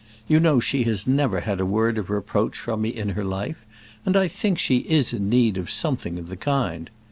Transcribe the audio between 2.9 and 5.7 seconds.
her life, and I think she is in need of